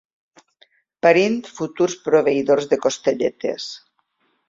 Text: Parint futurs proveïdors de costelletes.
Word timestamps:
Parint 1.07 1.37
futurs 1.59 1.99
proveïdors 2.09 2.71
de 2.75 2.83
costelletes. 2.89 3.73